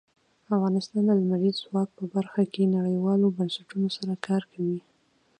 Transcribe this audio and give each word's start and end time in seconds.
افغانستان 0.55 1.01
د 1.07 1.09
لمریز 1.21 1.55
ځواک 1.65 1.89
په 1.97 2.03
برخه 2.15 2.43
کې 2.53 2.71
نړیوالو 2.77 3.33
بنسټونو 3.37 3.87
سره 3.97 4.13
کار 4.27 4.41
کوي. 4.51 4.79